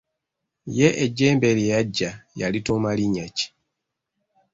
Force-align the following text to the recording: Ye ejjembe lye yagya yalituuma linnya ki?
Ye 0.77 0.87
ejjembe 1.03 1.49
lye 1.57 1.65
yagya 1.73 2.11
yalituuma 2.39 2.89
linnya 2.97 3.27
ki? 3.37 3.47